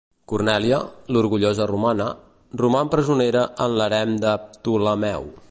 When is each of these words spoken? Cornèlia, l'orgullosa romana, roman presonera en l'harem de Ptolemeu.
Cornèlia, 0.31 0.77
l'orgullosa 1.17 1.67
romana, 1.73 2.07
roman 2.63 2.91
presonera 2.95 3.45
en 3.67 3.79
l'harem 3.81 4.19
de 4.27 4.35
Ptolemeu. 4.49 5.33